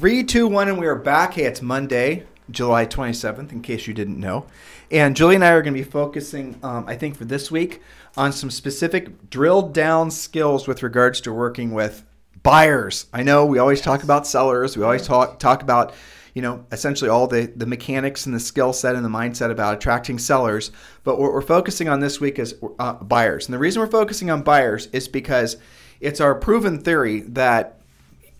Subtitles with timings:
[0.00, 1.34] Three, two, one, and we are back.
[1.34, 4.46] Hey, it's Monday, July 27th, in case you didn't know.
[4.90, 7.82] And Julie and I are going to be focusing, um, I think, for this week
[8.16, 12.02] on some specific drilled down skills with regards to working with
[12.42, 13.08] buyers.
[13.12, 15.92] I know we always talk about sellers, we always talk, talk about
[16.32, 19.74] you know, essentially all the, the mechanics and the skill set and the mindset about
[19.74, 20.70] attracting sellers.
[21.04, 23.46] But what we're focusing on this week is uh, buyers.
[23.46, 25.58] And the reason we're focusing on buyers is because
[26.00, 27.79] it's our proven theory that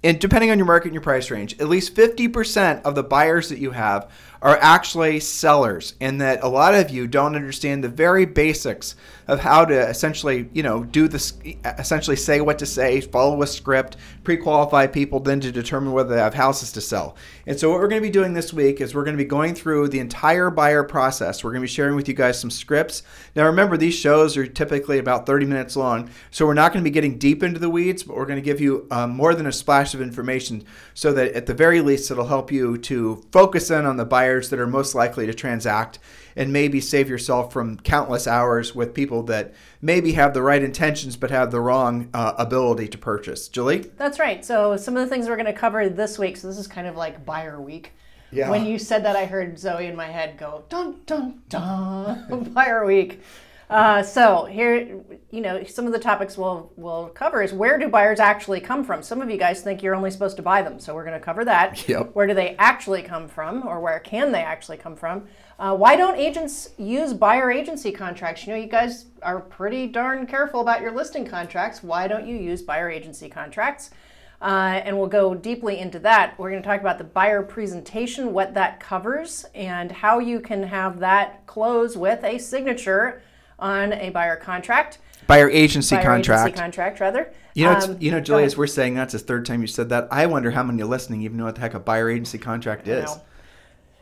[0.02, 3.48] and depending on your market and your price range, at least 50% of the buyers
[3.50, 4.10] that you have
[4.42, 8.96] are actually sellers and that a lot of you don't understand the very basics
[9.28, 11.34] of how to essentially, you know, do this
[11.78, 16.20] essentially say what to say, follow a script, pre-qualify people then to determine whether they
[16.20, 17.16] have houses to sell.
[17.46, 19.28] And so what we're going to be doing this week is we're going to be
[19.28, 21.44] going through the entire buyer process.
[21.44, 23.02] We're going to be sharing with you guys some scripts.
[23.36, 26.90] Now remember these shows are typically about 30 minutes long, so we're not going to
[26.90, 29.46] be getting deep into the weeds, but we're going to give you um, more than
[29.46, 33.70] a splash of information so that at the very least it'll help you to focus
[33.70, 35.98] in on the buyers that are most likely to transact
[36.36, 41.16] and maybe save yourself from countless hours with people that maybe have the right intentions
[41.16, 43.48] but have the wrong uh, ability to purchase.
[43.48, 43.90] Julie?
[43.96, 44.44] That's right.
[44.44, 46.86] So, some of the things we're going to cover this week, so this is kind
[46.86, 47.92] of like buyer week.
[48.32, 48.50] Yeah.
[48.50, 52.86] When you said that, I heard Zoe in my head go, dun, dun, dun, buyer
[52.86, 53.22] week.
[53.70, 55.00] Uh, so here,
[55.30, 58.82] you know, some of the topics we'll we'll cover is where do buyers actually come
[58.82, 59.00] from?
[59.00, 61.24] Some of you guys think you're only supposed to buy them, so we're going to
[61.24, 61.70] cover that.
[61.90, 62.10] Yep.
[62.14, 65.26] Where do they actually come from, or where can they actually come from?
[65.58, 68.46] Uh, why don't agents use buyer agency contracts?
[68.46, 71.82] You know, you guys are pretty darn careful about your listing contracts.
[71.82, 73.90] Why don't you use buyer agency contracts?
[74.42, 76.38] Uh, and we'll go deeply into that.
[76.38, 80.62] We're going to talk about the buyer presentation, what that covers, and how you can
[80.62, 83.22] have that close with a signature
[83.60, 84.98] on a buyer contract.
[85.26, 86.48] Buyer agency buyer contract.
[86.48, 87.32] Agency contract, rather.
[87.54, 89.88] You know, um, you know, Julie, as we're saying that's the third time you said
[89.90, 90.08] that.
[90.10, 93.10] I wonder how many listening even know what the heck a buyer agency contract is.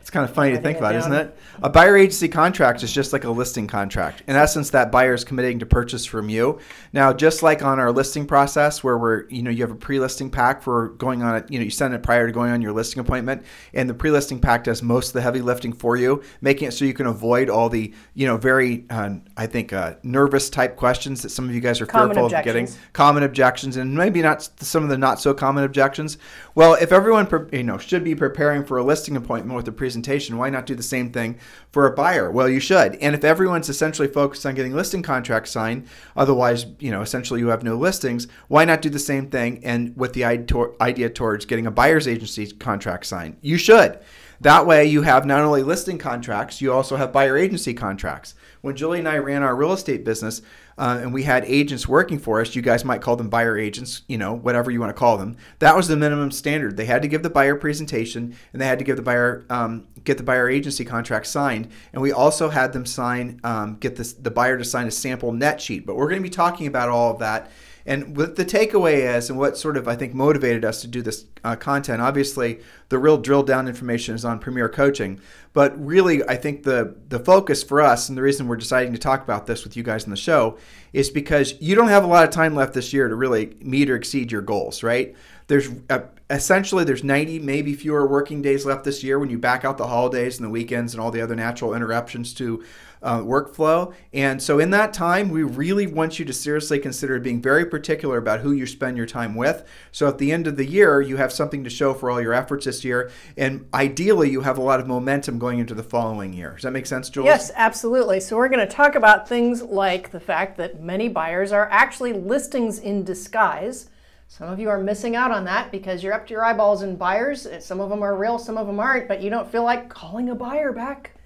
[0.09, 1.37] It's kind of funny to think about, isn't it?
[1.61, 4.23] A buyer agency contract is just like a listing contract.
[4.25, 6.57] In essence, that buyer is committing to purchase from you.
[6.93, 10.31] Now, just like on our listing process, where we're, you know, you have a pre-listing
[10.31, 12.71] pack for going on it, you know, you send it prior to going on your
[12.71, 16.67] listing appointment, and the pre-listing pack does most of the heavy lifting for you, making
[16.67, 20.49] it so you can avoid all the, you know, very, uh, I think, uh, nervous
[20.49, 23.93] type questions that some of you guys are common fearful of getting, common objections, and
[23.93, 26.17] maybe not some of the not so common objections.
[26.55, 29.98] Well, if everyone, you know, should be preparing for a listing appointment with a presentation
[30.01, 31.37] presentation, why not do the same thing
[31.71, 32.31] for a buyer?
[32.31, 32.95] Well, you should.
[32.95, 37.49] And if everyone's essentially focused on getting listing contracts signed, otherwise, you know, essentially you
[37.49, 41.67] have no listings, why not do the same thing and with the idea towards getting
[41.67, 43.37] a buyer's agency contract signed?
[43.41, 43.99] You should.
[44.41, 48.35] That way, you have not only listing contracts, you also have buyer agency contracts.
[48.61, 50.41] When Julie and I ran our real estate business,
[50.79, 52.55] uh, and we had agents working for us.
[52.55, 55.35] You guys might call them buyer agents, you know, whatever you want to call them.
[55.59, 56.77] That was the minimum standard.
[56.77, 59.87] They had to give the buyer presentation, and they had to give the buyer um,
[60.05, 61.67] get the buyer agency contract signed.
[61.91, 65.33] And we also had them sign, um, get this, the buyer to sign a sample
[65.33, 65.85] net sheet.
[65.85, 67.51] But we're going to be talking about all of that
[67.89, 71.01] and what the takeaway is, and what sort of I think motivated us to do
[71.01, 75.19] this uh, content, obviously the real drill down information is on Premier Coaching,
[75.53, 78.99] but really I think the the focus for us and the reason we're deciding to
[78.99, 80.59] talk about this with you guys in the show
[80.93, 83.89] is because you don't have a lot of time left this year to really meet
[83.89, 85.15] or exceed your goals, right?
[85.47, 89.65] There's a, essentially there's 90 maybe fewer working days left this year when you back
[89.65, 92.63] out the holidays and the weekends and all the other natural interruptions to
[93.01, 93.93] uh, workflow.
[94.13, 98.17] And so in that time we really want you to seriously consider being very particular
[98.17, 99.65] about who you spend your time with.
[99.91, 102.33] So at the end of the year you have something to show for all your
[102.33, 103.11] efforts this year.
[103.37, 106.51] And ideally you have a lot of momentum going into the following year.
[106.51, 107.25] Does that make sense jules?
[107.25, 108.19] Yes absolutely.
[108.19, 112.13] So we're going to talk about things like the fact that many buyers are actually
[112.13, 113.89] listings in disguise.
[114.27, 116.95] Some of you are missing out on that because you're up to your eyeballs in
[116.95, 117.47] buyers.
[117.61, 120.29] Some of them are real, some of them aren't, but you don't feel like calling
[120.29, 121.18] a buyer back.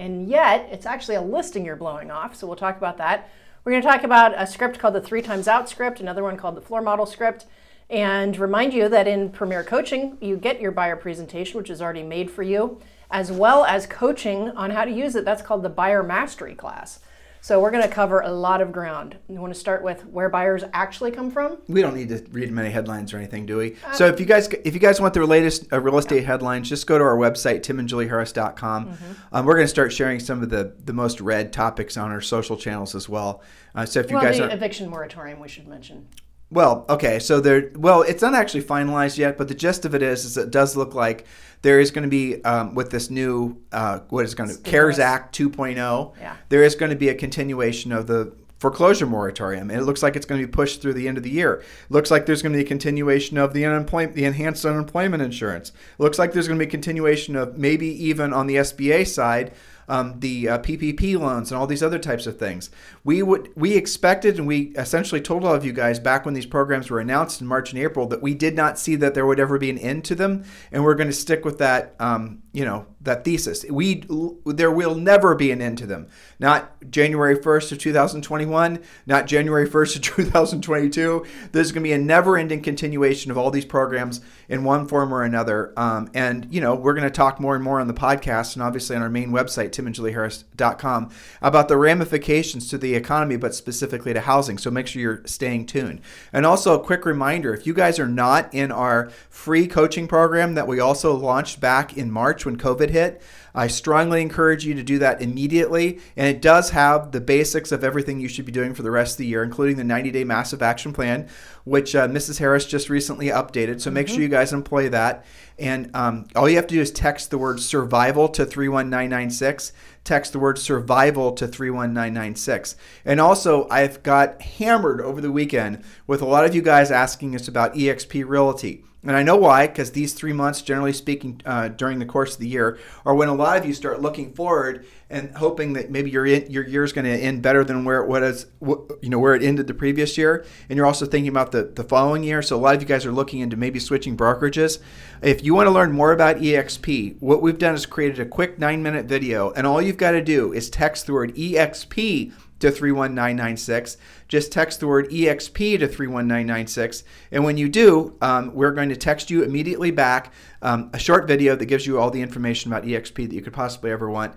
[0.00, 2.34] And yet, it's actually a listing you're blowing off.
[2.34, 3.28] So we'll talk about that.
[3.62, 6.38] We're going to talk about a script called the three times out script, another one
[6.38, 7.44] called the floor model script,
[7.90, 12.02] and remind you that in Premier Coaching, you get your buyer presentation, which is already
[12.02, 12.80] made for you,
[13.10, 15.26] as well as coaching on how to use it.
[15.26, 17.00] That's called the Buyer Mastery class.
[17.42, 19.16] So we're going to cover a lot of ground.
[19.28, 21.58] You want to start with where buyers actually come from?
[21.68, 23.76] We don't need to read many headlines or anything, do we?
[23.94, 26.86] so if you guys if you guys want the latest uh, real estate headlines, just
[26.86, 28.86] go to our website timandjulieharris.com.
[28.86, 29.12] Mm-hmm.
[29.32, 32.20] Um, we're going to start sharing some of the the most read topics on our
[32.20, 33.42] social channels as well.
[33.74, 36.08] Uh, so if you well, guys the are eviction moratorium we should mention.
[36.50, 37.70] Well, okay, so there.
[37.76, 40.76] Well, it's not actually finalized yet, but the gist of it is, is it does
[40.76, 41.24] look like
[41.62, 44.98] there is going to be um, with this new uh, what is going to CARES
[44.98, 46.12] Act 2.0.
[46.18, 46.36] Yeah.
[46.48, 50.16] There is going to be a continuation of the foreclosure moratorium, and it looks like
[50.16, 51.62] it's going to be pushed through the end of the year.
[51.88, 55.72] looks like there's going to be a continuation of the unemployment, the enhanced unemployment insurance.
[55.98, 59.52] looks like there's going to be a continuation of maybe even on the SBA side
[59.90, 62.70] um, the uh, PPP loans and all these other types of things.
[63.04, 66.46] We would we expected and we essentially told all of you guys back when these
[66.46, 69.40] programs were announced in March and April that we did not see that there would
[69.40, 71.94] ever be an end to them, and we're going to stick with that.
[71.98, 73.64] Um, you know that thesis.
[73.64, 74.04] We
[74.44, 76.08] there will never be an end to them.
[76.38, 81.24] Not January 1st of 2021, not January 1st of 2022.
[81.52, 85.22] There's going to be a never-ending continuation of all these programs in one form or
[85.22, 85.72] another.
[85.76, 88.62] Um, and you know we're going to talk more and more on the podcast and
[88.62, 91.10] obviously on our main website timandjulieharris.com
[91.40, 94.58] about the ramifications to the economy, but specifically to housing.
[94.58, 96.00] So make sure you're staying tuned.
[96.32, 100.54] And also a quick reminder: if you guys are not in our free coaching program
[100.54, 103.22] that we also launched back in March when COVID hit.
[103.54, 105.98] I strongly encourage you to do that immediately.
[106.16, 109.14] And it does have the basics of everything you should be doing for the rest
[109.14, 111.28] of the year, including the 90 day massive action plan,
[111.64, 112.38] which uh, Mrs.
[112.38, 113.80] Harris just recently updated.
[113.80, 115.24] So make sure you guys employ that.
[115.58, 119.72] And um, all you have to do is text the word survival to 31996.
[120.10, 122.74] Text the word survival to 31996.
[123.04, 127.36] And also, I've got hammered over the weekend with a lot of you guys asking
[127.36, 128.82] us about EXP Realty.
[129.04, 132.40] And I know why, because these three months, generally speaking, uh, during the course of
[132.40, 132.76] the year,
[133.06, 136.66] are when a lot of you start looking forward and hoping that maybe your your
[136.66, 139.66] year is going to end better than where it was, you know, where it ended
[139.66, 140.44] the previous year.
[140.68, 142.42] And you're also thinking about the, the following year.
[142.42, 144.78] So a lot of you guys are looking into maybe switching brokerages.
[145.20, 148.58] If you want to learn more about EXP, what we've done is created a quick
[148.58, 152.70] nine minute video, and all you've got to do is text the word EXP to
[152.70, 153.96] 31996.
[154.28, 157.04] Just text the word EXP to 31996.
[157.32, 161.26] And when you do, um, we're going to text you immediately back um, a short
[161.26, 164.34] video that gives you all the information about EXP that you could possibly ever want.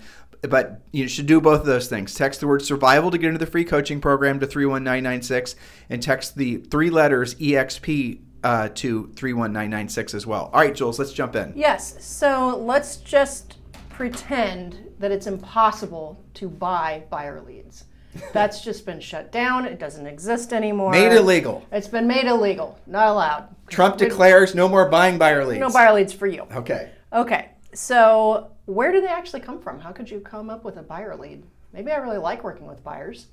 [0.49, 2.13] But you should do both of those things.
[2.13, 5.55] Text the word survival to get into the free coaching program to 31996
[5.89, 10.49] and text the three letters EXP uh, to 31996 as well.
[10.53, 11.53] All right, Jules, let's jump in.
[11.55, 12.03] Yes.
[12.03, 13.57] So let's just
[13.89, 17.85] pretend that it's impossible to buy buyer leads.
[18.31, 19.65] That's just been shut down.
[19.65, 20.91] It doesn't exist anymore.
[20.91, 21.65] Made illegal.
[21.71, 22.79] It's been made illegal.
[22.85, 23.55] Not allowed.
[23.69, 25.59] Trump declares no more buying buyer leads.
[25.59, 26.45] No buyer leads for you.
[26.51, 26.91] Okay.
[27.11, 27.49] Okay.
[27.73, 29.79] So where do they actually come from?
[29.79, 31.43] How could you come up with a buyer lead?
[31.73, 33.27] Maybe I really like working with buyers.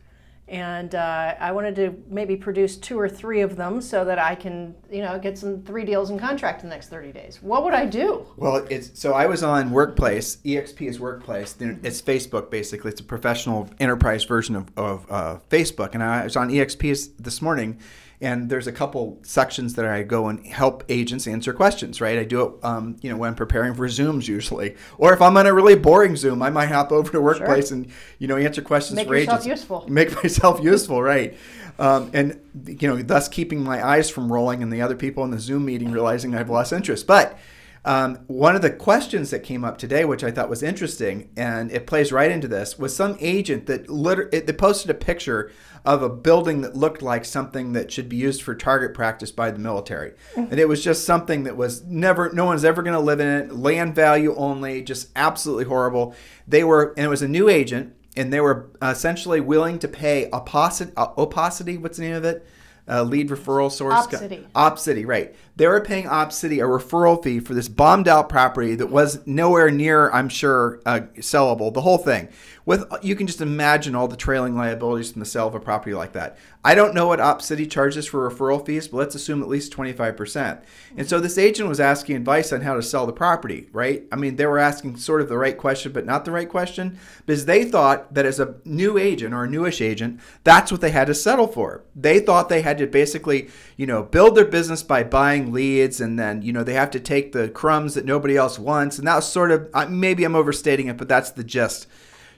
[0.48, 4.34] And uh, I wanted to maybe produce two or three of them so that I
[4.34, 7.38] can, you know, get some three deals in contract in the next 30 days.
[7.40, 8.26] What would I do?
[8.36, 10.38] Well, it's so I was on Workplace.
[10.38, 11.54] EXP is Workplace.
[11.60, 12.90] It's Facebook basically.
[12.90, 15.90] It's a professional enterprise version of, of uh, Facebook.
[15.94, 17.78] And I was on EXP this morning,
[18.20, 22.00] and there's a couple sections that I go and help agents answer questions.
[22.00, 25.22] Right, I do it, um, you know, when I'm preparing for Zooms usually, or if
[25.22, 28.36] I'm on a really boring Zoom, I might hop over to Workplace and you know
[28.36, 29.84] answer questions Make for yourself useful.
[29.88, 31.36] Make myself useful, right?
[31.78, 35.30] Um, and you know, thus keeping my eyes from rolling and the other people in
[35.30, 37.38] the Zoom meeting realizing I've lost interest, but.
[37.84, 41.72] Um, one of the questions that came up today, which I thought was interesting, and
[41.72, 45.50] it plays right into this, was some agent that liter- it, they posted a picture
[45.86, 49.50] of a building that looked like something that should be used for target practice by
[49.50, 53.00] the military, and it was just something that was never, no one's ever going to
[53.00, 56.14] live in it, land value only, just absolutely horrible.
[56.46, 60.28] They were, and it was a new agent, and they were essentially willing to pay
[60.32, 62.46] opacity, uh, opacity what's the name of it?
[62.88, 63.94] Uh, lead referral source.
[63.94, 64.44] Opcity.
[64.52, 65.34] Opcity, right.
[65.56, 69.70] They were paying Opcity a referral fee for this bombed out property that was nowhere
[69.70, 71.72] near, I'm sure, uh, sellable.
[71.72, 72.28] The whole thing.
[72.66, 75.94] With you can just imagine all the trailing liabilities from the sale of a property
[75.94, 76.38] like that.
[76.62, 80.62] I don't know what Opcity charges for referral fees, but let's assume at least 25%.
[80.96, 84.04] And so this agent was asking advice on how to sell the property, right?
[84.12, 86.98] I mean, they were asking sort of the right question, but not the right question
[87.24, 90.90] because they thought that as a new agent or a newish agent, that's what they
[90.90, 91.82] had to settle for.
[91.96, 93.48] They thought they had to basically,
[93.80, 97.00] you know, build their business by buying leads and then, you know, they have to
[97.00, 98.98] take the crumbs that nobody else wants.
[98.98, 101.86] And that was sort of, maybe I'm overstating it, but that's the gist.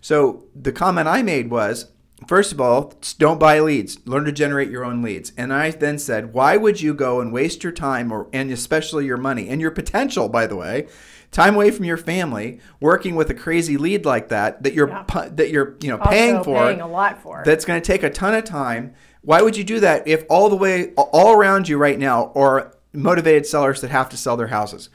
[0.01, 1.87] So the comment I made was,
[2.29, 3.99] first of all, don't buy leads.
[4.07, 5.33] Learn to generate your own leads.
[5.37, 9.05] And I then said, why would you go and waste your time or and especially
[9.07, 10.87] your money and your potential, by the way,
[11.33, 15.03] time away from your family, working with a crazy lead like that that you're Yeah.
[15.09, 17.43] pu- that you're you know Also paying for paying a lot for.
[17.45, 18.95] that's going to take a ton of time.
[19.23, 22.75] Why would you do that if all the way all around you right now are
[22.93, 24.91] motivated sellers that have to sell their houses?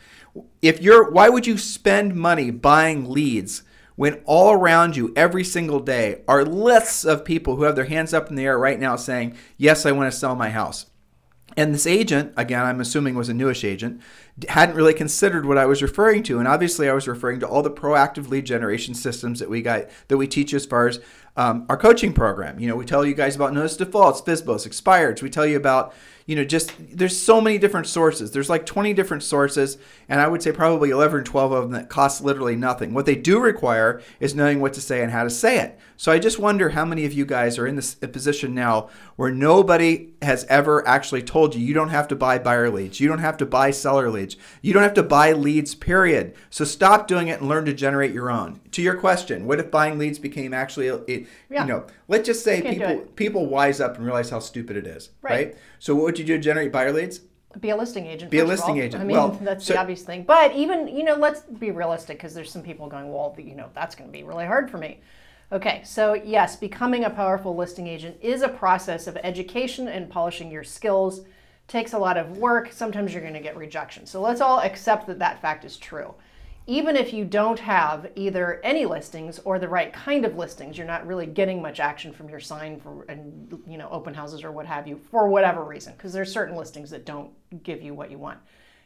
[0.62, 3.64] If you're why would you spend money buying leads
[3.96, 8.14] when all around you every single day are lists of people who have their hands
[8.14, 10.86] up in the air right now saying, "Yes, I want to sell my house."
[11.56, 14.00] And this agent, again, I'm assuming was a newish agent,
[14.48, 16.38] hadn't really considered what I was referring to.
[16.38, 19.86] And obviously, I was referring to all the proactive lead generation systems that we got
[20.08, 21.00] that we teach as far as
[21.38, 22.60] um, our coaching program.
[22.60, 25.22] You know, we tell you guys about notice defaults, FSBOs, expireds.
[25.22, 25.94] We tell you about,
[26.26, 28.32] you know, just there's so many different sources.
[28.32, 29.78] There's like 20 different sources,
[30.10, 32.94] and I would say probably 11 or 12 of them that cost literally nothing.
[32.94, 35.80] What they do require is knowing what to say and how to say it.
[35.96, 39.32] So I just wonder how many of you guys are in this position now where
[39.32, 43.18] nobody has ever actually told you you don't have to buy buyer leads, you don't
[43.20, 46.36] have to buy seller leads, you don't have to buy leads, period.
[46.50, 48.60] So stop doing it and learn to generate your own.
[48.72, 51.64] To your question, what if buying leads became actually, it, Yeah.
[51.64, 55.10] you know, let's just say people people wise up and realize how stupid it is,
[55.22, 55.32] Right.
[55.48, 55.58] right?
[55.80, 57.22] So what would you do to generate buyer leads?
[57.62, 58.30] be a listing agent.
[58.30, 58.82] Be a listing all.
[58.82, 59.02] agent.
[59.02, 60.24] I mean, Well, that's so- the obvious thing.
[60.24, 63.70] But even you know, let's be realistic because there's some people going, well, you know,
[63.74, 65.00] that's going to be really hard for me.
[65.52, 70.52] Okay, so yes, becoming a powerful listing agent is a process of education and polishing
[70.52, 71.22] your skills.
[71.68, 72.72] Takes a lot of work.
[72.72, 74.06] Sometimes you're going to get rejection.
[74.06, 76.14] So let's all accept that that fact is true.
[76.70, 80.86] Even if you don't have either any listings or the right kind of listings, you're
[80.86, 84.52] not really getting much action from your sign for and you know open houses or
[84.52, 87.32] what have you for whatever reason because there's certain listings that don't
[87.64, 88.38] give you what you want.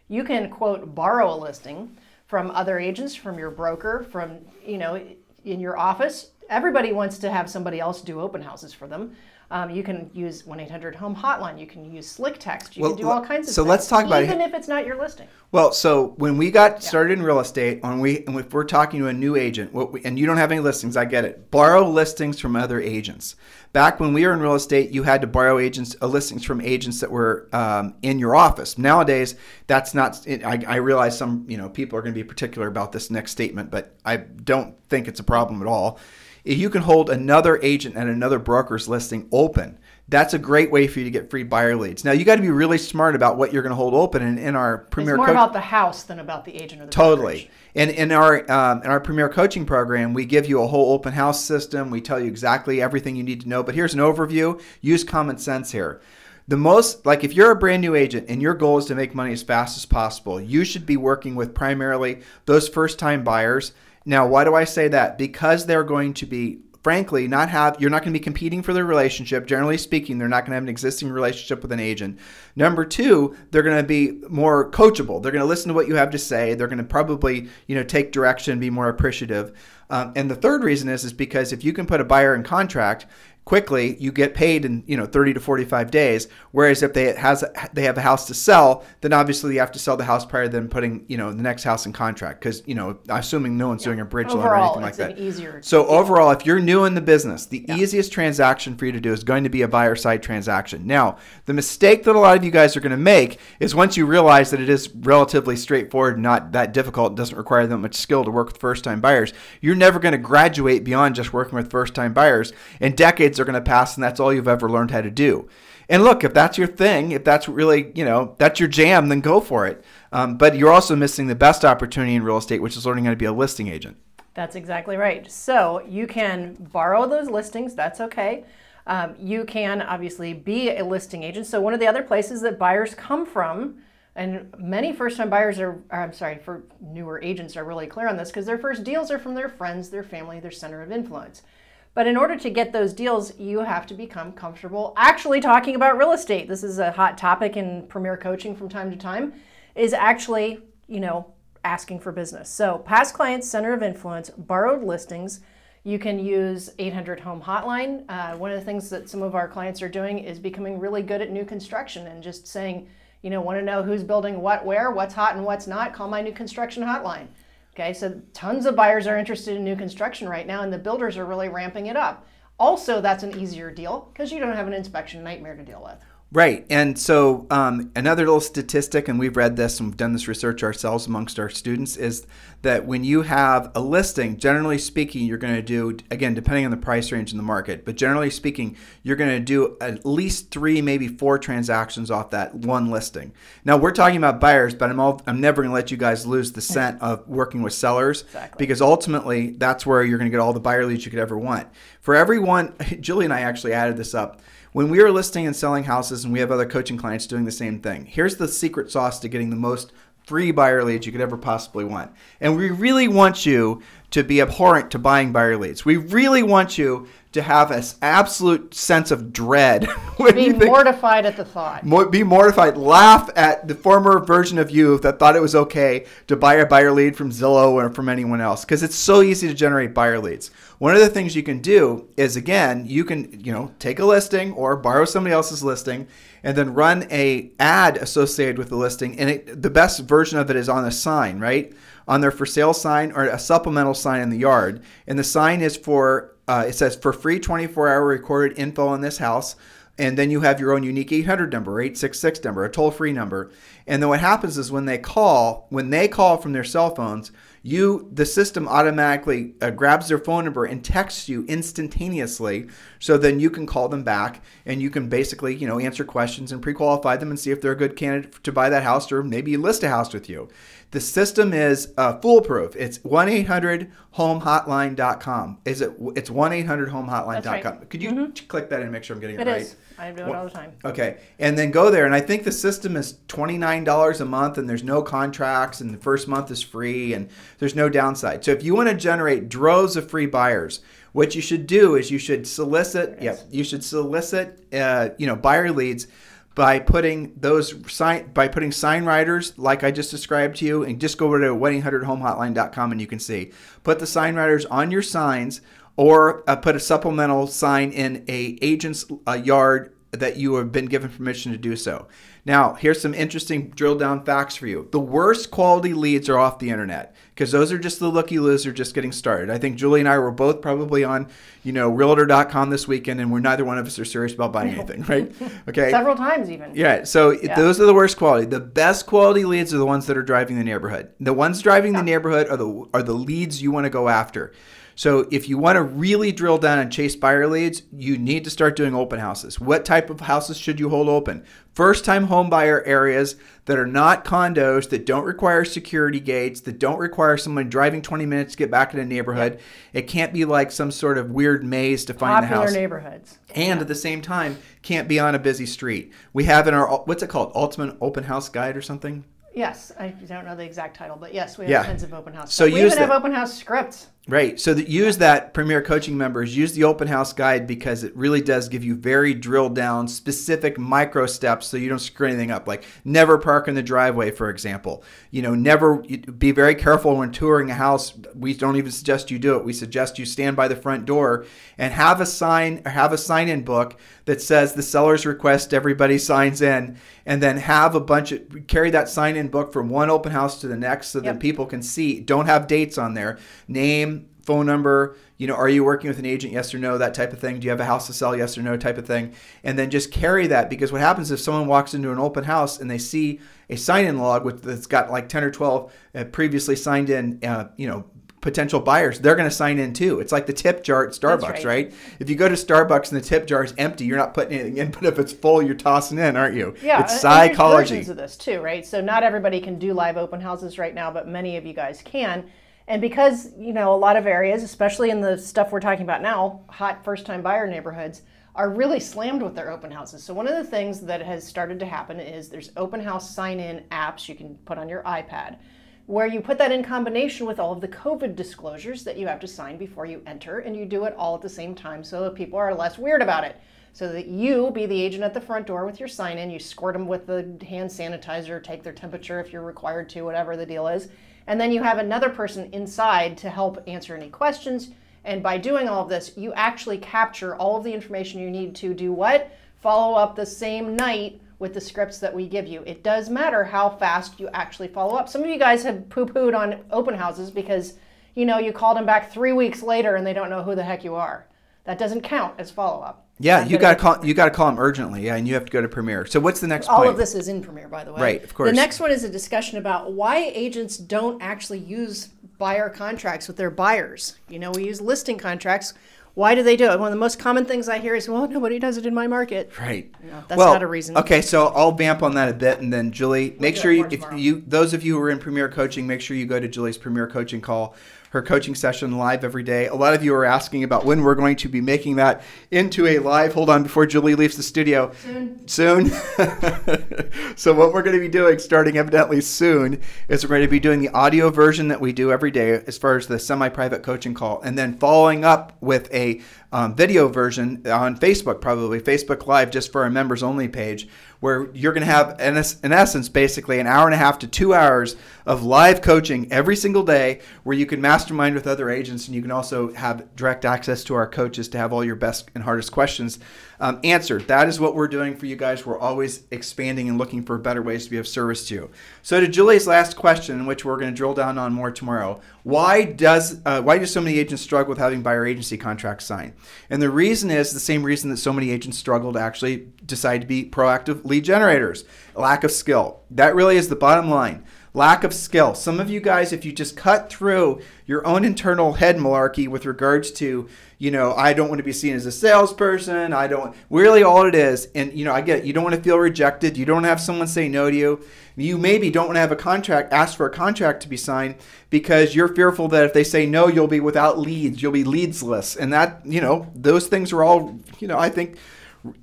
[0.09, 1.97] You can quote borrow a listing
[2.27, 5.03] from other agents, from your broker, from you know
[5.43, 6.31] in your office.
[6.49, 9.15] Everybody wants to have somebody else do open houses for them.
[9.51, 11.59] Um, you can use 1-800 home hotline.
[11.59, 12.77] You can use SlickText.
[12.77, 13.67] You Well, can do all kinds of so things.
[13.67, 14.27] So let's talk about it.
[14.27, 15.27] even if it's not your listing.
[15.51, 19.01] Well, so when we got started in real estate, when we and if we're talking
[19.01, 21.51] to a new agent, what we, and you don't have any listings, I get it.
[21.51, 23.35] Borrow listings from other agents.
[23.73, 26.61] Back when we were in real estate, you had to borrow agents uh, listings from
[26.61, 28.77] agents that were um, in your office.
[28.77, 29.35] Nowadays,
[29.67, 30.25] that's not.
[30.25, 33.11] It, I, I realize some you know people are going to be particular about this
[33.11, 35.99] next statement, but I don't think it's a problem at all.
[36.43, 39.77] If you can hold another agent and another broker's listing open,
[40.09, 42.03] that's a great way for you to get free buyer leads.
[42.03, 44.21] Now you got to be really smart about what you're going to hold open.
[44.23, 46.85] And in our premier It's more coach- about the house than about the agent or
[46.85, 47.33] the Totally.
[47.33, 47.49] brokerage.
[47.75, 51.13] And in our um, in our premier coaching program, we give you a whole open
[51.13, 51.89] house system.
[51.89, 53.63] We tell you exactly everything you need to know.
[53.63, 54.59] But here's an overview.
[54.81, 56.01] Use common sense here.
[56.47, 59.15] The most like if you're a brand new agent and your goal is to make
[59.15, 63.71] money as fast as possible, you should be working with primarily those first time buyers.
[64.05, 65.17] Now, why do I say that?
[65.17, 68.73] Because they're going to be frankly not have you're not going to be competing for
[68.73, 69.45] their relationship.
[69.45, 72.17] Generally speaking they're not going to have an existing relationship with an agent.
[72.55, 75.21] Number two they're going to be more coachable.
[75.21, 76.53] They're going to listen to what you have to say.
[76.53, 79.57] They're going to probably you know take direction be more appreciative.
[79.89, 82.43] Um, and the third reason is is because if you can put a buyer in
[82.43, 83.05] contract
[83.45, 86.27] quickly you get paid in you know 30 to 45 days.
[86.51, 87.43] Whereas if they has
[87.73, 90.45] they have a house to sell then obviously you have to sell the house prior
[90.45, 92.39] to them putting you know the next house in contract.
[92.39, 95.17] Because you know assuming no one's doing a bridge loan or anything like that.
[95.17, 98.99] easier so overall if you're new in the business the easiest transaction for you to
[98.99, 100.85] do is going to be a buyer side transaction.
[100.85, 103.97] Now the mistake that a lot of you guys are going to make is once
[103.97, 108.23] you realize that it is relatively straightforward not that difficult doesn't require that much skill
[108.23, 111.69] to work with first time buyers you're never going to graduate beyond just working with
[111.69, 112.53] first time buyers.
[112.79, 115.47] And decades are going to pass and that's all you've ever learned how to do
[115.89, 119.21] and look if that's your thing if that's really you know that's your jam then
[119.21, 122.77] go for it um, but you're also missing the best opportunity in real estate which
[122.77, 123.97] is learning how to be a listing agent
[124.33, 125.29] That's exactly right.
[125.29, 127.75] So you can borrow those listings.
[127.75, 128.45] That's okay.
[128.87, 131.45] Um, you can obviously be a listing agent.
[131.47, 133.77] So one of the other places that buyers come from,
[134.15, 138.29] and many first-time buyers are, I'm sorry, for newer agents are really clear on this
[138.29, 141.43] because their first deals are from their friends, their family, their center of influence.
[141.93, 145.97] But in order to get those deals, you have to become comfortable actually talking about
[145.97, 146.47] real estate.
[146.47, 149.33] This is a hot topic in Premier Coaching from time to time.
[149.75, 151.33] Is actually, you know,
[151.63, 152.49] asking for business.
[152.49, 155.41] So, past clients, center of influence, borrowed listings.
[155.83, 158.03] You can use 800 Home Hotline.
[158.07, 161.01] Uh, one of the things that some of our clients are doing is becoming really
[161.01, 162.87] good at new construction and just saying,
[163.21, 165.93] you know, want to know who's building what, where, what's hot and what's not.
[165.93, 167.27] Call my new construction hotline.
[167.73, 171.17] Okay, so tons of buyers are interested in new construction right now, and the builders
[171.17, 172.27] are really ramping it up.
[172.59, 175.97] Also, that's an easier deal because you don't have an inspection nightmare to deal with.
[176.33, 176.65] Right.
[176.69, 180.63] And so, um, another little statistic, and we've read this and we've done this research
[180.63, 182.25] ourselves amongst our students, is
[182.61, 186.71] that when you have a listing, generally speaking, you're going to do, again, depending on
[186.71, 190.51] the price range in the market, but generally speaking, you're going to do at least
[190.51, 193.33] three, maybe four transactions off that one listing.
[193.65, 196.25] Now, we're talking about buyers, but I'm, all, I'm never going to let you guys
[196.25, 198.57] lose the scent of working with sellers Exactly.
[198.57, 201.37] because ultimately that's where you're going to get all the buyer leads you could ever
[201.37, 201.67] want.
[201.99, 204.39] For everyone, Julie and I actually added this up.
[204.73, 207.51] When we are listing and selling houses, and we have other coaching clients doing the
[207.51, 209.91] same thing, here's the secret sauce to getting the most
[210.23, 212.09] free buyer leads you could ever possibly want.
[212.39, 215.83] And we really want you to be abhorrent to buying buyer leads.
[215.83, 219.85] We really want you to have an absolute sense of dread
[220.17, 221.85] when Be mortified at the thought.
[221.85, 226.05] Mo- be mortified, laugh at the former version of you that thought it was okay
[226.27, 229.47] to buy a buyer lead from Zillow or from anyone else because it's so easy
[229.47, 230.51] to generate buyer leads.
[230.77, 234.05] One of the things you can do is again, you can, you know, take a
[234.05, 236.07] listing or borrow somebody else's listing
[236.43, 240.49] and then run a ad associated with the listing and it, the best version of
[240.49, 241.71] it is on a sign, right?
[242.07, 244.83] On their for sale sign or a supplemental sign in the yard.
[245.07, 248.99] And the sign is for uh, it says for free 24 hour recorded info on
[248.99, 249.55] this house
[249.97, 253.51] and then you have your own unique 800 number 866 number a toll-free number.
[253.85, 257.31] And then what happens is when they call when they call from their cell phones
[257.63, 262.67] you the system automatically uh, grabs their phone number and texts you instantaneously
[262.99, 266.51] so then you can call them back and you can basically you know answer questions
[266.51, 269.21] and pre-qualify them and see if they're a good candidate to buy that house or
[269.23, 270.49] maybe list a house with you.
[270.89, 272.75] The system is uh, foolproof.
[272.75, 277.89] It's 1-800-HOME-HOTLINE.com is it it's 1-800-HOME-HOTLINE.com That's right.
[277.89, 279.61] could you click that and make sure i'm getting it, It right?
[279.61, 279.75] is.
[280.01, 280.73] I do it all the time.
[280.83, 284.25] Okay, and then go there, and I think the system is twenty nine dollars a
[284.25, 287.29] month, and there's no contracts, and the first month is free, and
[287.59, 288.43] there's no downside.
[288.43, 290.81] So if you want to generate droves of free buyers,
[291.11, 295.35] what you should do is you should solicit, yep, you should solicit, uh, you know,
[295.35, 296.07] buyer leads
[296.55, 300.99] by putting those sign by putting sign writers like I just described to you, and
[300.99, 303.51] just go over to 1-800-HOMEHOTLINE.com and you can see.
[303.83, 305.61] Put the sign writers on your signs
[306.01, 310.87] or uh, put a supplemental sign in a agent's uh, yard that you have been
[310.87, 312.07] given permission to do so.
[312.43, 314.89] Now, here's some interesting drill down facts for you.
[314.91, 318.71] The worst quality leads are off the internet because those are just the looky loser
[318.71, 319.51] just getting started.
[319.51, 321.29] I think Julie and I were both probably on,
[321.63, 324.69] you know, realtor.com this weekend and we're neither one of us are serious about buying
[324.73, 325.31] anything, right?
[325.69, 325.91] Okay.
[325.91, 326.75] Several times even.
[326.75, 328.47] Yeah, so those are the worst quality.
[328.47, 331.11] The best quality leads are the ones that are driving the neighborhood.
[331.19, 334.51] The ones driving the neighborhood are the are the leads you want to go after.
[334.95, 338.49] So if you want to really drill down and chase buyer leads, you need to
[338.49, 339.59] start doing open houses.
[339.59, 341.43] What type of houses should you hold open?
[341.73, 346.79] First time home buyer areas that are not condos, that don't require security gates, that
[346.79, 349.59] don't require someone driving 20 minutes to get back in a neighborhood.
[349.93, 353.39] It can't be like some sort of weird maze to find the Popular house neighborhoods.
[353.55, 356.11] and at the same time can't be on a busy street.
[356.33, 359.23] We have in our what's it called, Ultimate Open House Guide or something.
[359.53, 361.83] Yes, I don't know the exact title, but yes, we have Yeah.
[361.83, 362.53] tons of open house.
[362.53, 364.07] So we even have open house scripts.
[364.27, 364.59] Right.
[364.59, 368.39] So that use that Premier Coaching members use the Open House Guide because it really
[368.39, 372.67] does give you very drilled down, specific micro steps so you don't screw anything up.
[372.67, 375.03] Like never park in the driveway, for example.
[375.31, 378.13] You know, never be very careful when touring a house.
[378.35, 379.65] We don't even suggest you do it.
[379.65, 381.47] We suggest you stand by the front door
[381.79, 385.73] and have a sign or have a sign in book that says the seller's request.
[385.73, 389.89] Everybody signs in, and then have a bunch of carry that sign in book from
[389.89, 392.19] one open house to the next so that people can see.
[392.19, 393.39] Don't have dates on there.
[393.67, 394.10] Name,
[394.43, 396.53] phone number, you know, are you working with an agent?
[396.53, 397.59] Yes or no, that type of thing.
[397.59, 398.35] Do you have a house to sell?
[398.35, 399.33] Yes or no, type of thing.
[399.63, 402.79] And then just carry that because what happens if someone walks into an open house
[402.79, 406.23] and they see a sign in log with that's got like 10 or 12 uh,
[406.25, 408.05] previously signed in, uh, you know,
[408.41, 410.19] potential buyers, they're going to sign in too.
[410.19, 411.65] It's like the tip jar at Starbucks, right.
[411.65, 411.93] right.
[412.19, 414.77] If you go to Starbucks and the tip jar is empty, you're not putting anything
[414.77, 416.73] in, but if it's full, you're tossing in, aren't you?
[416.81, 417.89] Yeah, It's and- and there's psychology.
[417.89, 418.83] versions of this too, right?
[418.83, 422.01] So not everybody can do live open houses right now, but many of you guys
[422.03, 422.45] can.
[422.91, 426.21] And because you know a lot of areas, especially in the stuff we're talking about
[426.21, 428.23] now, hot first-time buyer neighborhoods,
[428.53, 430.25] are really slammed with their open houses.
[430.25, 433.85] So one of the things that has started to happen is there's open house sign-in
[433.93, 435.59] apps you can put on your iPad,
[436.07, 439.39] where you put that in combination with all of the COVID disclosures that you have
[439.39, 442.23] to sign before you enter, and you do it all at the same time, so
[442.23, 443.55] that people are less weird about it
[443.93, 446.49] so that you be the agent at the front door with your sign in.
[446.49, 450.55] You squirt them with the hand sanitizer, take their temperature if you're required to, whatever
[450.55, 451.09] the deal is.
[451.47, 454.91] And then you have another person inside to help answer any questions.
[455.23, 458.75] And by doing all of this, you actually capture all of the information you need
[458.75, 459.51] to do what?
[459.81, 462.83] Follow up the same night with the scripts that we give you.
[462.87, 465.29] It does matter how fast you actually follow up.
[465.29, 467.93] Some of you guys have poo pooed on open houses because
[468.33, 470.83] you know you called them back three weeks later and they don't know who the
[470.83, 471.45] heck you are.
[471.85, 473.25] That doesn't count as follow up.
[473.39, 474.23] Yeah, you got to call.
[474.25, 475.25] You got to call them urgently.
[475.25, 476.25] Yeah, and you have to go to Premier.
[476.27, 476.95] So what's the next one?
[476.95, 477.11] All point?
[477.11, 478.21] of this is in Premier, by the way.
[478.21, 478.69] Right, of course.
[478.69, 483.57] The next one is a discussion about why agents don't actually use buyer contracts with
[483.57, 484.35] their buyers.
[484.47, 485.95] You know, we use listing contracts.
[486.35, 486.99] Why do they do it?
[486.99, 489.25] One of the most common things I hear is, "Well, nobody does it in my
[489.25, 490.13] market." Right.
[490.47, 491.17] that's well, not a reason.
[491.17, 494.21] Okay, so I'll vamp on that a bit, and then Julie, make sure you, if
[494.21, 494.35] tomorrow.
[494.35, 496.97] you, those of you who are in Premier Coaching, make sure you go to Julie's
[496.97, 497.95] Premier Coaching call,
[498.31, 499.87] her coaching session live every day.
[499.87, 502.41] A lot of you are asking about when we're going to be making that
[502.71, 503.53] into a live.
[503.53, 505.11] Hold on, before Julie leaves the studio.
[505.21, 505.67] Soon.
[505.67, 506.09] Soon.
[507.57, 510.79] so what we're going to be doing, starting evidently soon, is we're going to be
[510.79, 514.33] doing the audio version that we do every day, as far as the semi-private coaching
[514.33, 516.39] call, and then following up with a
[516.71, 518.99] um, video version on Facebook, probably.
[519.01, 521.07] Facebook Live, just for our members only page,
[521.39, 524.47] where you're going to have, in, in essence, basically an hour and a half to
[524.47, 529.27] two hours of live coaching every single day, where you can mastermind with other agents,
[529.27, 532.49] and you can also have direct access to our coaches to have all your best
[532.55, 533.39] and hardest questions
[533.81, 534.47] um, answered.
[534.47, 535.85] That is what we're doing for you guys.
[535.85, 538.89] We're always expanding and looking for better ways to be of service to you.
[539.23, 543.03] So, to Julie's last question, which we're going to drill down on more tomorrow, why
[543.03, 546.53] does uh, why do so many agents struggle with having buyer agency contracts signed?
[546.91, 550.41] And the reason is the same reason that so many agents struggle to actually decide
[550.41, 553.21] to be proactive lead generators: lack of skill.
[553.31, 554.63] That really is the bottom line.
[554.93, 555.73] Lack of skill.
[555.73, 559.85] Some of you guys, if you just cut through your own internal head malarkey with
[559.85, 563.31] regards to, you know, I don't want to be seen as a salesperson.
[563.31, 564.89] I don't really all it is.
[564.93, 565.65] And, you know, I get it.
[565.65, 566.75] You don't want to feel rejected.
[566.75, 568.21] You don't have someone say no to you.
[568.57, 571.55] You maybe don't want to have a contract, ask for a contract to be signed
[571.89, 574.81] because you're fearful that if they say no, you'll be without leads.
[574.81, 575.77] You'll be leadsless.
[575.77, 578.57] And that, you know, those things are all, you know, I think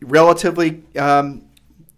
[0.00, 1.42] relatively um,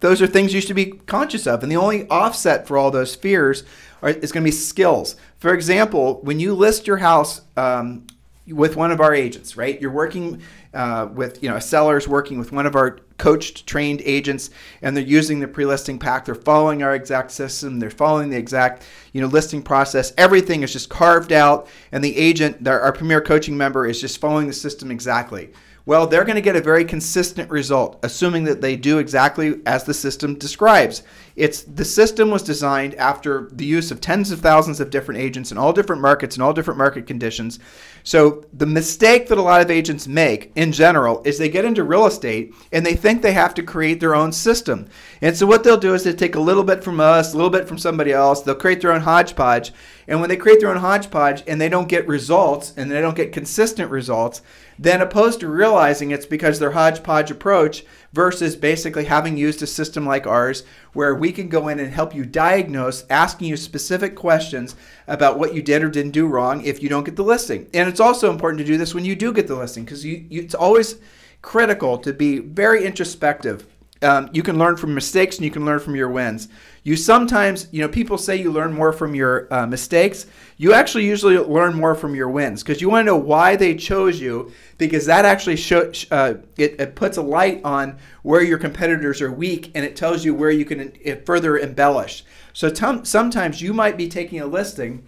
[0.00, 1.62] those are things you should be conscious of.
[1.62, 3.64] And the only offset for all those fears
[4.02, 5.16] are, is going to be skills.
[5.38, 8.06] For example, when you list your house um,
[8.46, 9.80] with one of our agents, right?
[9.80, 14.00] You're working uh, with, you know, a seller's working with one of our coached, trained
[14.04, 14.50] agents,
[14.82, 16.24] and they're using the pre-listing pack.
[16.24, 17.78] They're following our exact system.
[17.78, 20.12] They're following the exact, you know, listing process.
[20.16, 24.20] Everything is just carved out, and the agent, our our premier coaching member, is just
[24.20, 25.50] following the system exactly.
[25.86, 29.84] Well, they're going to get a very consistent result, assuming that they do exactly as
[29.84, 31.02] the system describes.
[31.36, 35.50] It's the system was designed after the use of tens of thousands of different agents
[35.50, 37.58] in all different markets and all different market conditions.
[38.02, 41.82] So the mistake that a lot of agents make in general is they get into
[41.82, 44.88] real estate and they think they have to create their own system.
[45.22, 47.50] And so what they'll do is they take a little bit from us, a little
[47.50, 48.42] bit from somebody else.
[48.42, 49.72] They'll create their own hodgepodge.
[50.08, 53.16] And when they create their own hodgepodge and they don't get results and they don't
[53.16, 54.42] get consistent results,
[54.80, 60.06] then opposed to realizing it's because their hodgepodge approach versus basically having used a system
[60.06, 60.62] like ours
[60.94, 64.74] where we can go in and help you diagnose asking you specific questions
[65.06, 67.68] about what you did or didn't do wrong if you don't get the listing.
[67.74, 70.54] And it's also important to do this when you do get the listing because it's
[70.54, 70.96] always
[71.42, 73.66] critical to be very introspective
[74.02, 76.48] um, you can learn from mistakes and you can learn from your wins.
[76.82, 80.26] You sometimes, you know, people say you learn more from your uh, mistakes.
[80.56, 83.74] You actually usually learn more from your wins because you want to know why they
[83.74, 88.58] chose you because that actually show, uh, it, it puts a light on where your
[88.58, 90.92] competitors are weak and it tells you where you can
[91.26, 92.24] further embellish.
[92.54, 95.06] So tom- sometimes you might be taking a listing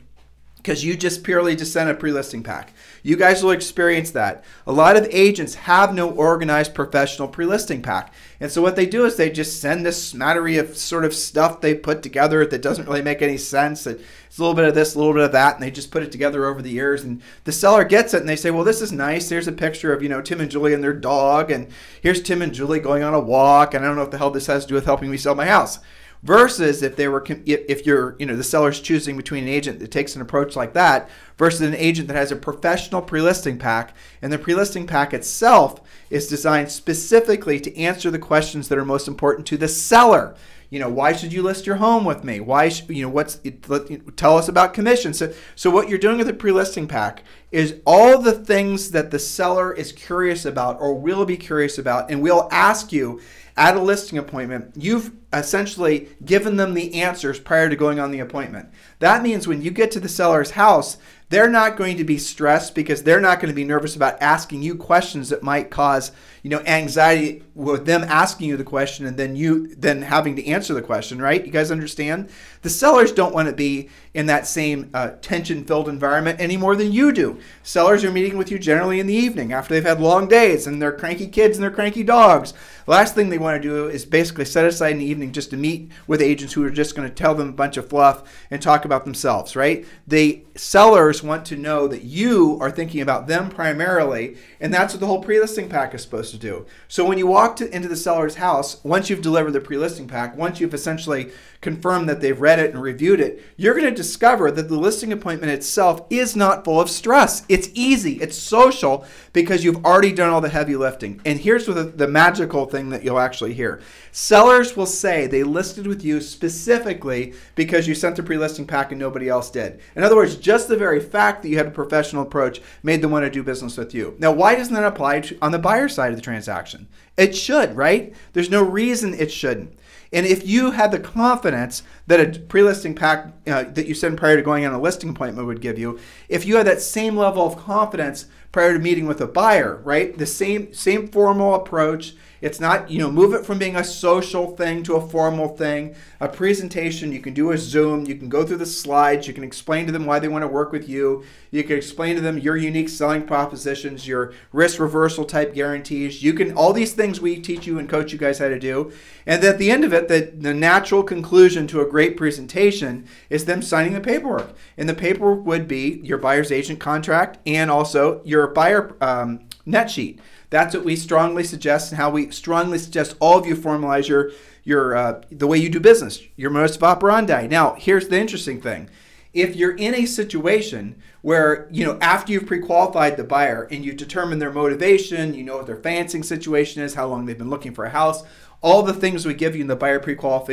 [0.62, 2.72] because you just purely just sent a pre-listing pack.
[3.02, 4.44] You guys will experience that.
[4.64, 8.14] A lot of agents have no organized professional pre-listing pack.
[8.38, 11.60] And so what they do is they just send this smattery of sort of stuff
[11.60, 13.88] they put together that doesn't really make any sense.
[13.88, 16.04] It's a little bit of this, a little bit of that, and they just put
[16.04, 17.02] it together over the years.
[17.02, 19.28] And the seller gets it and they say, well, this is nice.
[19.28, 21.50] Here's a picture of, you know, Tim and Julie and their dog.
[21.50, 21.66] And
[22.00, 23.74] here's Tim and Julie going on a walk.
[23.74, 25.34] And I don't know what the hell this has to do with helping me sell
[25.34, 25.80] my house
[26.22, 29.90] versus if they were if you're you know the seller's choosing between an agent that
[29.90, 33.94] takes an approach like that versus an agent that has a professional pre-listing pack.
[34.20, 35.80] And the pre-listing pack itself
[36.10, 40.36] is designed specifically to answer the questions that are most important to the seller
[40.72, 43.38] you know why should you list your home with me why should, you know what's
[43.44, 47.22] it, let, tell us about commission so so what you're doing with the pre-listing pack
[47.50, 52.10] is all the things that the seller is curious about or will be curious about
[52.10, 53.20] and we'll ask you
[53.56, 58.20] at a listing appointment, you've essentially given them the answers prior to going on the
[58.20, 58.70] appointment.
[58.98, 60.96] That means when you get to the seller's house,
[61.28, 64.62] they're not going to be stressed because they're not going to be nervous about asking
[64.62, 69.16] you questions that might cause you know anxiety with them asking you the question and
[69.16, 71.44] then you then having to answer the question right?
[71.44, 72.28] You guys understand?
[72.62, 76.76] The sellers don't want to be in that same uh, tension filled environment any more
[76.76, 77.38] than you do.
[77.62, 80.80] Sellers are meeting with you generally in the evening after they've had long days and
[80.80, 82.54] their cranky kids and their cranky dogs.
[82.86, 85.90] Last thing they want to do is basically set aside an evening just to meet
[86.06, 88.84] with agents who are just going to tell them a bunch of fluff and talk
[88.84, 89.86] about themselves, right?
[90.06, 95.00] The sellers want to know that you are thinking about them primarily, and that's what
[95.00, 96.64] the whole pre-listing pack is supposed to do.
[96.86, 100.36] So when you walk to, into the seller's house, once you've delivered the pre-listing pack,
[100.36, 104.50] once you've essentially confirmed that they've read it and reviewed it, you're going to discover
[104.50, 107.46] that the listing appointment itself is not full of stress.
[107.48, 111.20] It's easy, it's social because you've already done all the heavy lifting.
[111.24, 115.86] And here's the, the magical thing that you'll actually hear sellers will say they listed
[115.86, 119.80] with you specifically because you sent the pre listing pack and nobody else did.
[119.94, 123.12] In other words, just the very fact that you had a professional approach made them
[123.12, 124.16] want to do business with you.
[124.18, 126.88] Now, why doesn't that apply to, on the buyer side of the transaction?
[127.16, 128.14] It should, right?
[128.32, 129.78] There's no reason it shouldn't.
[130.12, 134.36] And if you had the confidence that a pre-listing pack uh, that you send prior
[134.36, 135.98] to going on a listing appointment would give you,
[136.28, 140.16] if you had that same level of confidence prior to meeting with a buyer, right?
[140.16, 144.56] The same same formal approach, it's not, you know, move it from being a social
[144.56, 145.94] thing to a formal thing.
[146.20, 149.44] A presentation, you can do a Zoom, you can go through the slides, you can
[149.44, 151.24] explain to them why they want to work with you.
[151.52, 156.22] You can explain to them your unique selling propositions, your risk reversal type guarantees.
[156.22, 158.92] You can all these things we teach you and coach you guys how to do.
[159.24, 163.44] And at the end of it, the, the natural conclusion to a great presentation is
[163.44, 164.56] them signing the paperwork.
[164.76, 169.88] And the paperwork would be your buyer's agent contract and also your buyer um, net
[169.88, 170.18] sheet.
[170.52, 174.32] That's what we strongly suggest, and how we strongly suggest all of you formalize your
[174.64, 177.46] your uh, the way you do business, your modus operandi.
[177.48, 178.90] Now, here's the interesting thing:
[179.32, 183.94] if you're in a situation where you know after you've pre-qualified the buyer and you
[183.94, 187.72] determine their motivation, you know what their financing situation is, how long they've been looking
[187.72, 188.22] for a house,
[188.60, 190.46] all the things we give you in the buyer pre-qual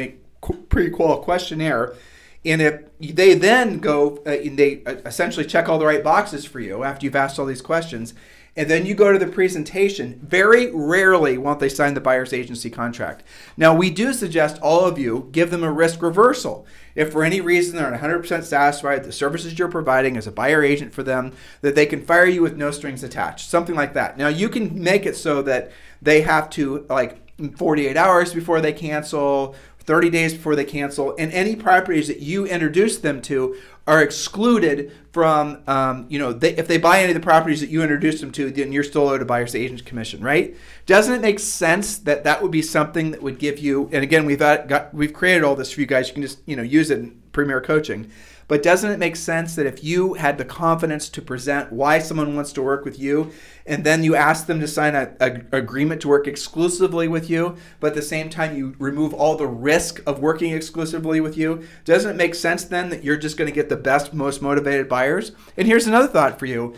[0.70, 1.94] pre-qual questionnaire.
[2.46, 6.46] And if they then go uh, and they uh, essentially check all the right boxes
[6.46, 8.14] for you after you've asked all these questions,
[8.60, 12.70] and then you go to the presentation, very rarely won't they sign the buyer's agency
[12.70, 13.24] contract.
[13.56, 16.68] Now, we do suggest all of you give them a risk reversal.
[16.94, 20.62] If for any reason they're not 100% satisfied the services you're providing as a buyer
[20.62, 24.18] agent for them, that they can fire you with no strings attached, something like that.
[24.18, 27.18] Now, you can make it so that they have to, like,
[27.56, 29.56] 48 hours before they cancel
[29.90, 33.56] 30 days before they cancel, and any properties that you introduce them to
[33.90, 37.72] are excluded from, um, you know, they, if they buy any of the properties that
[37.72, 40.56] you introduce them to, then you're still owed a buyer's agent commission, right?
[40.86, 43.90] Doesn't it make sense that that would be something that would give you?
[43.92, 46.08] And again, we've got, got we've created all this for you guys.
[46.08, 48.12] You can just you know use it in Premier Coaching.
[48.50, 52.36] But doesn't it make sense that if you had the confidence to present why someone
[52.36, 53.32] wants to work with you,
[53.68, 57.90] and then you ask them to sign an agreement to work exclusively with you, but
[57.90, 62.10] at the same time you remove all the risk of working exclusively with you, doesn't
[62.10, 65.32] it make sense then that you're just going to get the best, most motivated buyers?
[65.56, 66.74] And here's another thought for you.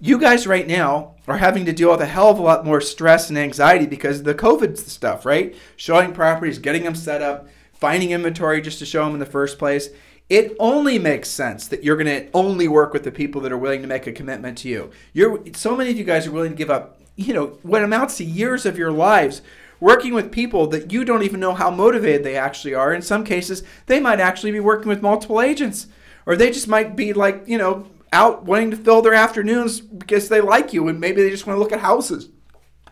[0.00, 2.80] You guys right now are having to deal with a hell of a lot more
[2.80, 5.54] stress and anxiety because of the COVID stuff, right?
[5.76, 9.58] Showing properties, getting them set up, finding inventory just to show them in the first
[9.58, 9.90] place
[10.30, 13.58] it only makes sense that you're going to only work with the people that are
[13.58, 14.90] willing to make a commitment to you.
[15.12, 18.16] You're so many of you guys are willing to give up, you know, what amounts
[18.18, 19.42] to years of your lives
[19.80, 22.94] working with people that you don't even know how motivated they actually are.
[22.94, 25.88] In some cases, they might actually be working with multiple agents,
[26.26, 30.28] or they just might be like, you know, out wanting to fill their afternoons because
[30.28, 32.28] they like you and maybe they just want to look at houses.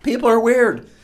[0.02, 0.88] People are weird.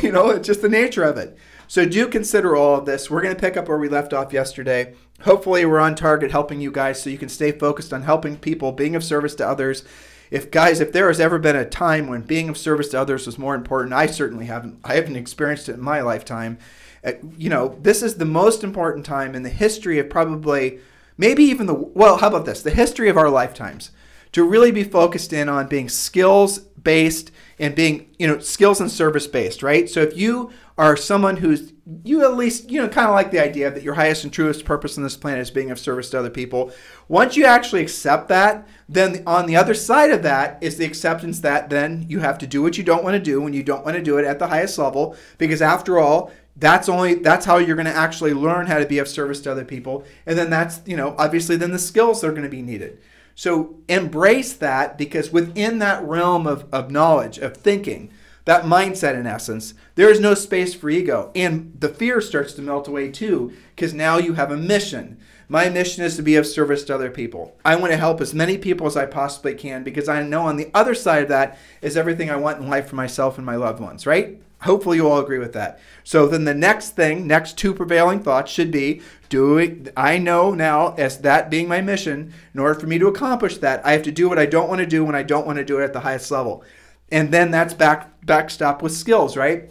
[0.00, 1.36] You know, it's just the nature of it.
[1.72, 3.10] So do consider all of this.
[3.10, 6.60] We're going to pick up where we left off yesterday hopefully we're on target helping
[6.60, 9.84] you guys so you can stay focused on helping people, being of service to others.
[10.30, 13.26] If guys, if there has ever been a time when being of service to others
[13.26, 14.78] was more important, I certainly haven't.
[14.84, 16.58] I haven't experienced it in my lifetime.
[17.04, 20.78] Uh, you know, this is the most important time in the history of probably,
[21.18, 22.18] maybe even the well.
[22.18, 22.62] How about this?
[22.62, 23.90] The history of our lifetimes
[24.32, 28.90] to really be focused in on being skills based and being you know skills and
[28.90, 29.88] service based right?
[29.88, 31.72] So if you are someone who's
[32.04, 34.64] you at least you know kind of like the idea that your highest and truest
[34.64, 36.72] purpose on this planet is being of service to other people.
[37.08, 41.40] Once you actually accept that then on the other side of that is the acceptance
[41.40, 43.84] that then you have to do what you don't want to do when you don't
[43.84, 45.16] want to do it at the highest level.
[45.38, 48.98] Because after all that's only that's how you're going to actually learn how to be
[48.98, 50.04] of service to other people.
[50.26, 52.98] And then that's you know obviously then the skills are going to be needed
[53.34, 58.10] so embrace that because within that realm of, of knowledge of thinking
[58.44, 61.30] that mindset in essence there is no space for ego.
[61.34, 65.18] And the fear starts to melt away too because now you have a mission.
[65.48, 67.56] My mission is to be of service to other people.
[67.64, 70.56] I want to help as many people as i possibly can because i know on
[70.56, 73.56] the other side of that is everything i want in life for myself and my
[73.56, 77.58] loved ones right hopefully you all agree with that so then the next thing next
[77.58, 82.60] two prevailing thoughts should be doing i know now as that being my mission in
[82.60, 84.86] order for me to accomplish that i have to do what i don't want to
[84.86, 86.64] do when i don't want to do it at the highest level
[87.10, 89.68] and then that's back backstop with skills, right?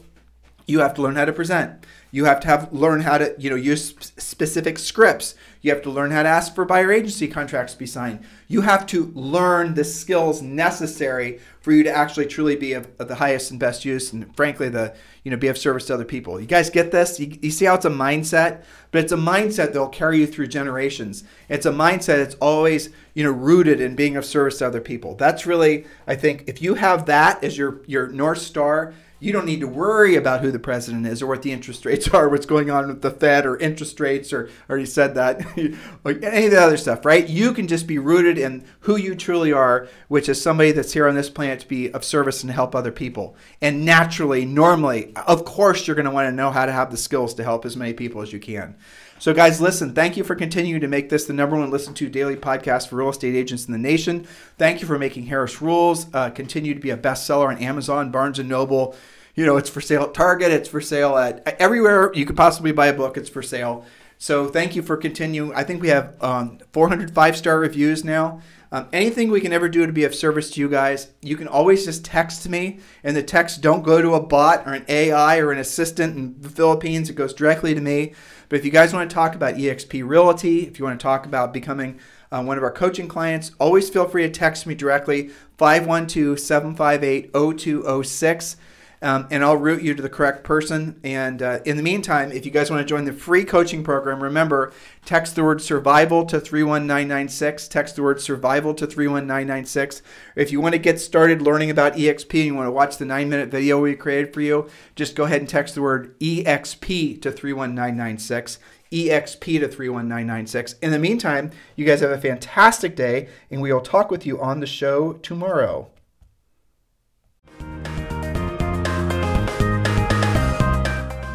[0.71, 1.85] you have to learn how to present.
[2.11, 5.35] You have to have learn how to you know use specific scripts.
[5.61, 8.25] You have to learn how to ask for buyer agency contracts to be signed.
[8.47, 13.07] You have to learn the skills necessary for you to actually truly be of, of
[13.07, 16.05] the highest and best use, and frankly, the you know be of service to other
[16.05, 16.41] people.
[16.41, 17.19] You guys get this?
[17.19, 20.27] You, you see how it's a mindset, but it's a mindset that will carry you
[20.27, 21.23] through generations.
[21.47, 25.15] It's a mindset that's always you know rooted in being of service to other people.
[25.15, 29.45] That's really I think if you have that as your your north star you don't
[29.45, 32.47] need to worry about who the president is or what the interest rates are, what's
[32.47, 35.45] going on with the Fed or interest rates, or already said that,
[36.03, 37.29] like any of the other stuff, right?
[37.29, 41.07] You can just be rooted in who you truly are, which is somebody that's here
[41.07, 43.35] on this planet to be of service and help other people.
[43.61, 46.97] And naturally, normally, of course, you're going to want to know how to have the
[46.97, 48.75] skills to help as many people as you can.
[49.21, 52.09] So, guys, listen, thank you for continuing to make this the number one listened to
[52.09, 54.25] daily podcast for real estate agents in the nation.
[54.57, 58.39] Thank you for making Harris Rules uh, continue to be a bestseller on Amazon, Barnes
[58.39, 58.95] and Noble.
[59.35, 62.71] You know, it's for sale at Target, it's for sale at everywhere you could possibly
[62.71, 63.85] buy a book, it's for sale.
[64.17, 65.53] So, thank you for continuing.
[65.53, 68.41] I think we have um, 405 star reviews now.
[68.73, 71.47] Um, anything we can ever do to be of service to you guys, you can
[71.47, 75.39] always just text me, and the text don't go to a bot or an AI
[75.39, 77.09] or an assistant in the Philippines.
[77.09, 78.13] It goes directly to me.
[78.51, 81.25] But if you guys want to talk about EXP Realty, if you want to talk
[81.25, 81.97] about becoming
[82.33, 87.31] uh, one of our coaching clients, always feel free to text me directly 512 758
[87.31, 88.57] 0206
[89.01, 90.99] um, and I'll route you to the correct person.
[91.03, 94.21] And uh, in the meantime, if you guys want to join the free coaching program,
[94.21, 94.71] remember
[95.05, 97.67] text the word survival to 31996.
[97.67, 100.03] Text the word survival to 31996.
[100.35, 103.05] If you want to get started learning about EXP and you want to watch the
[103.05, 107.21] nine minute video we created for you, just go ahead and text the word EXP
[107.21, 108.59] to 31996.
[108.91, 110.73] EXP to 31996.
[110.81, 114.39] In the meantime, you guys have a fantastic day, and we will talk with you
[114.41, 115.89] on the show tomorrow.